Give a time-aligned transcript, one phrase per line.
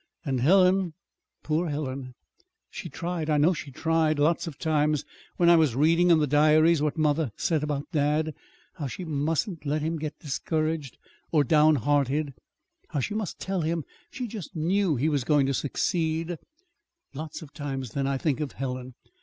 [0.25, 0.95] And Helen
[1.43, 2.15] poor Helen!
[2.71, 4.17] She tried I know she tried.
[4.17, 5.05] Lots of times,
[5.37, 8.33] when I was reading in the diaries what mother said about dad,
[8.73, 10.97] how she mustn't let him get discouraged
[11.31, 12.33] or downhearted;
[12.87, 16.35] how she must tell him she just knew he was going to succeed,
[17.13, 18.95] lots of times then I'd think of Helen.